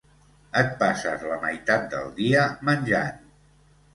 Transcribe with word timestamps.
Et 0.59 0.71
passes 0.79 1.25
la 1.31 1.35
meitat 1.43 1.85
del 1.91 2.09
dia 2.17 2.45
menjant. 2.71 3.23